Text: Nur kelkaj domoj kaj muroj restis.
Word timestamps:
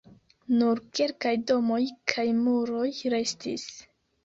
Nur 0.61 0.79
kelkaj 0.99 1.33
domoj 1.51 1.79
kaj 2.15 2.27
muroj 2.41 2.89
restis. 3.17 3.71